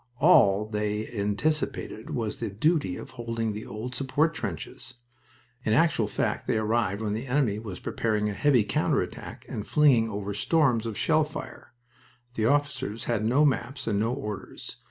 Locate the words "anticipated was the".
1.11-2.49